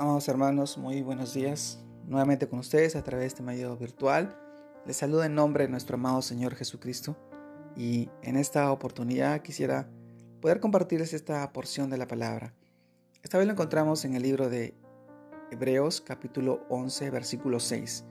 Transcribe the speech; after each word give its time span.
Amados 0.00 0.28
hermanos, 0.28 0.78
muy 0.78 1.02
buenos 1.02 1.34
días. 1.34 1.80
Nuevamente 2.06 2.48
con 2.48 2.60
ustedes 2.60 2.94
a 2.94 3.02
través 3.02 3.24
de 3.24 3.26
este 3.26 3.42
medio 3.42 3.76
virtual. 3.76 4.38
Les 4.86 4.96
saludo 4.96 5.24
en 5.24 5.34
nombre 5.34 5.64
de 5.64 5.70
nuestro 5.70 5.96
amado 5.96 6.22
Señor 6.22 6.54
Jesucristo 6.54 7.16
y 7.76 8.08
en 8.22 8.36
esta 8.36 8.70
oportunidad 8.70 9.42
quisiera 9.42 9.90
poder 10.40 10.60
compartirles 10.60 11.14
esta 11.14 11.52
porción 11.52 11.90
de 11.90 11.98
la 11.98 12.06
palabra. 12.06 12.54
Esta 13.24 13.38
vez 13.38 13.48
lo 13.48 13.54
encontramos 13.54 14.04
en 14.04 14.14
el 14.14 14.22
libro 14.22 14.48
de 14.48 14.72
Hebreos 15.50 16.00
capítulo 16.00 16.64
11 16.68 17.10
versículo 17.10 17.58
6, 17.58 18.04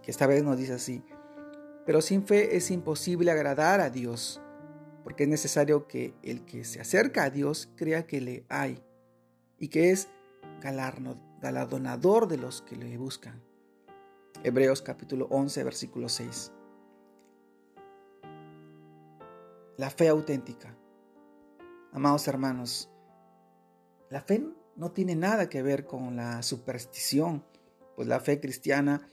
que 0.00 0.12
esta 0.12 0.28
vez 0.28 0.44
nos 0.44 0.56
dice 0.56 0.74
así, 0.74 1.02
pero 1.84 2.02
sin 2.02 2.24
fe 2.24 2.56
es 2.56 2.70
imposible 2.70 3.32
agradar 3.32 3.80
a 3.80 3.90
Dios, 3.90 4.40
porque 5.02 5.24
es 5.24 5.28
necesario 5.28 5.88
que 5.88 6.14
el 6.22 6.44
que 6.44 6.62
se 6.62 6.80
acerca 6.80 7.24
a 7.24 7.30
Dios 7.30 7.68
crea 7.74 8.06
que 8.06 8.20
le 8.20 8.44
hay 8.48 8.80
y 9.58 9.68
que 9.68 9.90
es 9.90 10.08
galardonador 10.64 12.26
de 12.26 12.38
los 12.38 12.62
que 12.62 12.76
le 12.76 12.96
buscan. 12.96 13.42
Hebreos 14.42 14.80
capítulo 14.80 15.26
11, 15.30 15.62
versículo 15.62 16.08
6. 16.08 16.52
La 19.76 19.90
fe 19.90 20.08
auténtica. 20.08 20.74
Amados 21.92 22.26
hermanos, 22.28 22.90
la 24.08 24.22
fe 24.22 24.42
no 24.76 24.90
tiene 24.92 25.14
nada 25.14 25.50
que 25.50 25.62
ver 25.62 25.86
con 25.86 26.16
la 26.16 26.42
superstición, 26.42 27.44
pues 27.94 28.08
la 28.08 28.20
fe 28.20 28.40
cristiana 28.40 29.10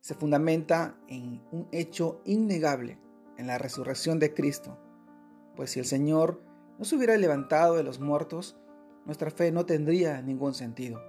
se 0.00 0.14
fundamenta 0.14 0.96
en 1.08 1.42
un 1.50 1.68
hecho 1.72 2.22
innegable, 2.24 2.98
en 3.38 3.48
la 3.48 3.58
resurrección 3.58 4.20
de 4.20 4.34
Cristo. 4.34 4.78
Pues 5.56 5.72
si 5.72 5.80
el 5.80 5.86
Señor 5.86 6.40
no 6.78 6.84
se 6.84 6.94
hubiera 6.94 7.16
levantado 7.16 7.74
de 7.74 7.82
los 7.82 7.98
muertos, 7.98 8.56
nuestra 9.04 9.30
fe 9.30 9.50
no 9.50 9.66
tendría 9.66 10.22
ningún 10.22 10.54
sentido. 10.54 11.02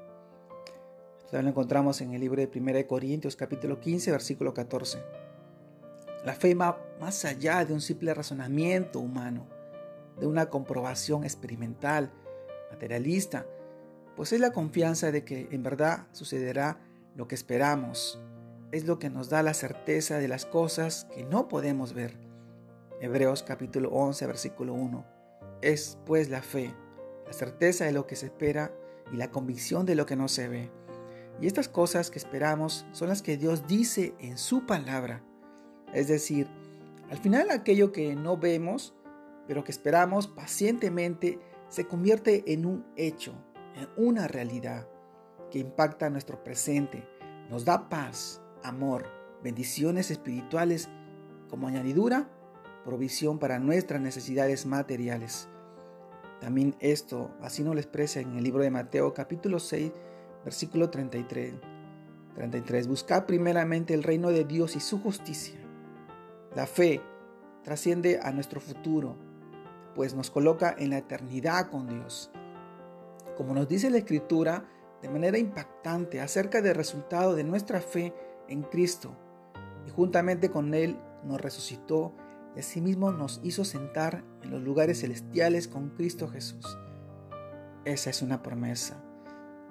Esto 1.23 1.41
lo 1.41 1.47
encontramos 1.47 2.01
en 2.01 2.13
el 2.13 2.21
libro 2.21 2.41
de 2.41 2.49
1 2.53 2.87
Corintios 2.87 3.35
capítulo 3.35 3.79
15 3.79 4.11
versículo 4.11 4.53
14. 4.53 4.99
La 6.25 6.33
fe 6.33 6.55
va 6.55 6.79
más 6.99 7.25
allá 7.25 7.65
de 7.65 7.73
un 7.73 7.81
simple 7.81 8.13
razonamiento 8.13 8.99
humano, 8.99 9.47
de 10.19 10.25
una 10.25 10.47
comprobación 10.49 11.23
experimental, 11.23 12.11
materialista, 12.71 13.45
pues 14.15 14.31
es 14.31 14.39
la 14.39 14.51
confianza 14.51 15.11
de 15.11 15.23
que 15.23 15.47
en 15.51 15.63
verdad 15.63 16.07
sucederá 16.11 16.79
lo 17.15 17.27
que 17.27 17.35
esperamos. 17.35 18.19
Es 18.71 18.85
lo 18.85 18.97
que 18.97 19.09
nos 19.09 19.29
da 19.29 19.43
la 19.43 19.53
certeza 19.53 20.17
de 20.17 20.27
las 20.27 20.45
cosas 20.45 21.05
que 21.13 21.25
no 21.25 21.47
podemos 21.47 21.93
ver. 21.93 22.17
Hebreos 23.01 23.43
capítulo 23.43 23.89
11 23.89 24.25
versículo 24.25 24.73
1. 24.73 25.05
Es 25.61 25.97
pues 26.05 26.29
la 26.29 26.41
fe 26.41 26.73
la 27.25 27.33
certeza 27.33 27.85
de 27.85 27.91
lo 27.91 28.07
que 28.07 28.15
se 28.15 28.27
espera 28.27 28.73
y 29.11 29.17
la 29.17 29.31
convicción 29.31 29.85
de 29.85 29.95
lo 29.95 30.05
que 30.05 30.15
no 30.15 30.27
se 30.27 30.47
ve. 30.47 30.71
Y 31.41 31.47
estas 31.47 31.67
cosas 31.67 32.11
que 32.11 32.19
esperamos 32.19 32.85
son 32.91 33.09
las 33.09 33.21
que 33.21 33.37
Dios 33.37 33.67
dice 33.67 34.13
en 34.19 34.37
su 34.37 34.65
palabra. 34.65 35.23
Es 35.93 36.07
decir, 36.07 36.47
al 37.09 37.17
final 37.17 37.51
aquello 37.51 37.91
que 37.91 38.15
no 38.15 38.37
vemos, 38.37 38.95
pero 39.47 39.63
que 39.63 39.71
esperamos 39.71 40.27
pacientemente, 40.27 41.39
se 41.69 41.85
convierte 41.85 42.53
en 42.53 42.65
un 42.65 42.85
hecho, 42.95 43.33
en 43.75 43.89
una 43.97 44.27
realidad 44.27 44.87
que 45.51 45.59
impacta 45.59 46.09
nuestro 46.09 46.43
presente, 46.43 47.07
nos 47.49 47.65
da 47.65 47.89
paz, 47.89 48.41
amor, 48.63 49.05
bendiciones 49.43 50.11
espirituales 50.11 50.89
como 51.49 51.67
añadidura, 51.67 52.29
provisión 52.85 53.37
para 53.39 53.59
nuestras 53.59 54.01
necesidades 54.01 54.65
materiales. 54.65 55.49
También 56.43 56.75
esto, 56.81 57.31
así 57.41 57.63
nos 57.63 57.73
lo 57.73 57.79
expresa 57.79 58.19
en 58.19 58.35
el 58.35 58.43
libro 58.43 58.63
de 58.63 58.69
Mateo 58.69 59.13
capítulo 59.13 59.59
6, 59.59 59.93
versículo 60.43 60.89
33. 60.89 61.53
33. 62.35 62.87
Buscad 62.89 63.25
primeramente 63.25 63.93
el 63.93 64.03
reino 64.03 64.29
de 64.29 64.43
Dios 64.43 64.75
y 64.75 64.81
su 64.81 65.01
justicia. 65.01 65.57
La 66.53 66.67
fe 66.67 67.01
trasciende 67.63 68.19
a 68.21 68.31
nuestro 68.31 68.59
futuro, 68.59 69.15
pues 69.95 70.15
nos 70.15 70.29
coloca 70.29 70.75
en 70.77 70.89
la 70.89 70.97
eternidad 70.97 71.69
con 71.69 71.87
Dios. 71.87 72.29
Como 73.37 73.53
nos 73.53 73.69
dice 73.69 73.89
la 73.89 73.99
Escritura 73.99 74.65
de 75.01 75.07
manera 75.07 75.37
impactante 75.37 76.19
acerca 76.19 76.61
del 76.61 76.75
resultado 76.75 77.35
de 77.35 77.45
nuestra 77.45 77.79
fe 77.79 78.13
en 78.49 78.63
Cristo, 78.63 79.15
y 79.87 79.91
juntamente 79.91 80.51
con 80.51 80.73
Él 80.73 80.99
nos 81.23 81.39
resucitó 81.39 82.13
y 82.55 82.59
asimismo 82.59 83.11
nos 83.11 83.39
hizo 83.43 83.65
sentar 83.65 84.23
en 84.41 84.51
los 84.51 84.61
lugares 84.61 85.01
celestiales 85.01 85.67
con 85.67 85.89
Cristo 85.89 86.27
Jesús. 86.27 86.77
Esa 87.85 88.09
es 88.09 88.21
una 88.21 88.43
promesa 88.43 89.03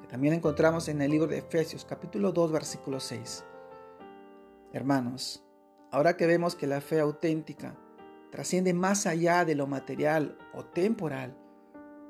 que 0.01 0.09
también 0.09 0.35
encontramos 0.35 0.89
en 0.89 1.01
el 1.01 1.11
libro 1.11 1.29
de 1.29 1.39
Efesios 1.39 1.85
capítulo 1.85 2.33
2 2.33 2.53
versículo 2.53 3.01
6. 3.01 3.45
Hermanos, 4.73 5.45
ahora 5.91 6.17
que 6.17 6.27
vemos 6.27 6.55
que 6.55 6.67
la 6.67 6.81
fe 6.81 7.01
auténtica 7.01 7.77
trasciende 8.31 8.73
más 8.75 9.07
allá 9.07 9.45
de 9.45 9.55
lo 9.55 9.67
material 9.67 10.39
o 10.55 10.65
temporal, 10.65 11.37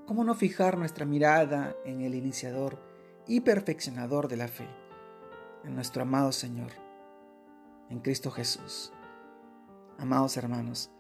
¿cómo 0.07 0.25
no 0.25 0.35
fijar 0.35 0.79
nuestra 0.79 1.05
mirada 1.05 1.75
en 1.85 2.01
el 2.01 2.15
iniciador 2.15 2.79
y 3.27 3.41
perfeccionador 3.41 4.29
de 4.29 4.37
la 4.37 4.49
fe, 4.49 4.69
en 5.65 5.75
nuestro 5.75 6.03
amado 6.03 6.33
Señor, 6.33 6.71
en 7.91 8.01
Cristo 8.01 8.31
Jesús? 8.31 8.93
Amados 9.99 10.37
hermanos, 10.37 10.91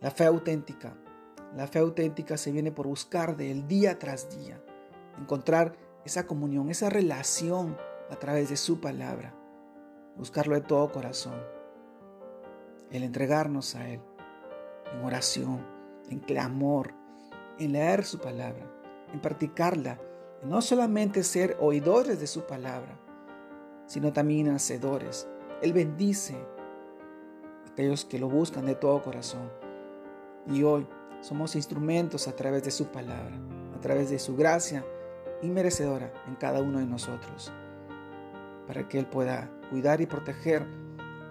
la 0.00 0.10
fe 0.10 0.24
auténtica, 0.24 0.96
la 1.54 1.66
fe 1.66 1.78
auténtica 1.78 2.36
se 2.36 2.52
viene 2.52 2.72
por 2.72 2.86
buscar 2.86 3.36
de 3.36 3.50
él 3.50 3.66
día 3.66 3.98
tras 3.98 4.36
día, 4.36 4.62
encontrar 5.18 5.76
esa 6.04 6.26
comunión, 6.26 6.68
esa 6.68 6.90
relación 6.90 7.76
a 8.10 8.16
través 8.16 8.50
de 8.50 8.56
su 8.56 8.80
palabra, 8.80 9.34
buscarlo 10.16 10.54
de 10.54 10.60
todo 10.60 10.92
corazón, 10.92 11.40
el 12.90 13.02
entregarnos 13.02 13.74
a 13.74 13.88
Él 13.88 14.00
en 14.92 15.04
oración, 15.04 15.66
en 16.10 16.20
clamor, 16.20 16.94
en 17.58 17.72
leer 17.72 18.04
su 18.04 18.18
palabra, 18.18 18.70
en 19.12 19.20
practicarla, 19.20 19.98
no 20.42 20.60
solamente 20.60 21.22
ser 21.22 21.56
oidores 21.60 22.20
de 22.20 22.26
su 22.26 22.42
palabra, 22.42 22.98
sino 23.86 24.12
también 24.12 24.48
hacedores. 24.50 25.28
Él 25.62 25.72
bendice 25.72 26.36
aquellos 27.72 28.04
que 28.04 28.18
lo 28.18 28.28
buscan 28.28 28.66
de 28.66 28.74
todo 28.74 29.02
corazón. 29.02 29.50
Y 30.46 30.62
hoy 30.62 30.86
somos 31.20 31.56
instrumentos 31.56 32.28
a 32.28 32.36
través 32.36 32.64
de 32.64 32.70
su 32.70 32.86
palabra, 32.86 33.38
a 33.74 33.80
través 33.80 34.10
de 34.10 34.18
su 34.18 34.36
gracia 34.36 34.84
inmerecedora 35.42 36.12
en 36.26 36.36
cada 36.36 36.60
uno 36.60 36.78
de 36.78 36.86
nosotros, 36.86 37.52
para 38.66 38.88
que 38.88 38.98
Él 38.98 39.06
pueda 39.06 39.50
cuidar 39.70 40.00
y 40.00 40.06
proteger 40.06 40.66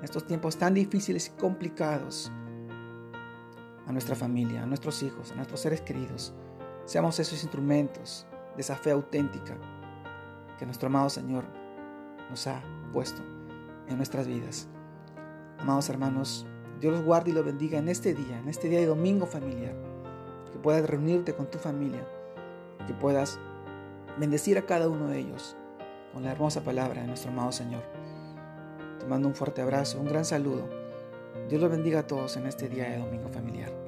estos 0.02 0.26
tiempos 0.26 0.58
tan 0.58 0.74
difíciles 0.74 1.28
y 1.28 1.40
complicados 1.40 2.32
a 3.86 3.92
nuestra 3.92 4.16
familia, 4.16 4.64
a 4.64 4.66
nuestros 4.66 5.04
hijos, 5.04 5.32
a 5.32 5.36
nuestros 5.36 5.60
seres 5.60 5.82
queridos. 5.82 6.34
Seamos 6.86 7.20
esos 7.20 7.44
instrumentos 7.44 8.26
de 8.56 8.62
esa 8.62 8.76
fe 8.76 8.92
auténtica 8.92 9.58
que 10.58 10.66
nuestro 10.66 10.88
amado 10.88 11.10
Señor 11.10 11.44
nos 12.30 12.48
ha 12.48 12.62
puesto 12.92 13.22
en 13.88 13.98
nuestras 13.98 14.28
vidas. 14.28 14.68
Amados 15.62 15.90
hermanos, 15.90 16.48
Dios 16.80 16.92
los 16.92 17.04
guarde 17.04 17.30
y 17.30 17.34
los 17.34 17.46
bendiga 17.46 17.78
en 17.78 17.88
este 17.88 18.16
día, 18.16 18.40
en 18.40 18.50
este 18.50 18.68
día 18.68 18.80
de 18.80 18.88
domingo 18.88 19.28
familiar. 19.28 19.76
Que 20.52 20.58
puedas 20.58 20.90
reunirte 20.90 21.36
con 21.36 21.52
tu 21.52 21.60
familia, 21.60 22.04
que 22.88 22.96
puedas 22.96 23.40
bendecir 24.20 24.58
a 24.58 24.66
cada 24.66 24.90
uno 24.90 25.08
de 25.08 25.20
ellos 25.20 25.56
con 26.14 26.24
la 26.24 26.32
hermosa 26.32 26.62
palabra 26.62 27.02
de 27.02 27.08
nuestro 27.08 27.32
amado 27.32 27.52
Señor. 27.52 27.84
Te 29.00 29.06
mando 29.06 29.28
un 29.28 29.36
fuerte 29.36 29.62
abrazo, 29.62 30.00
un 30.00 30.08
gran 30.08 30.26
saludo. 30.26 30.68
Dios 31.48 31.62
los 31.62 31.70
bendiga 31.70 32.00
a 32.00 32.08
todos 32.08 32.38
en 32.38 32.48
este 32.48 32.68
día 32.68 32.90
de 32.90 32.98
domingo 32.98 33.30
familiar. 33.30 33.81